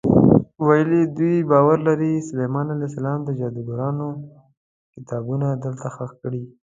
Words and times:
ویل 0.65 0.89
یې 0.97 1.03
دوی 1.17 1.35
باور 1.51 1.77
لري 1.87 2.11
سلیمان 2.29 2.67
علیه 2.73 2.89
السلام 2.91 3.19
د 3.23 3.29
جادوګرانو 3.39 4.07
کتابونه 4.93 5.47
دلته 5.63 5.87
ښخ 5.95 6.11
کړي. 6.21 6.43